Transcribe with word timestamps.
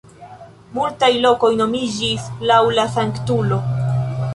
Multaj 0.77 1.09
lokoj 1.27 1.51
nomiĝis 1.61 2.27
laŭ 2.53 2.61
la 2.81 2.91
sanktulo. 2.99 3.63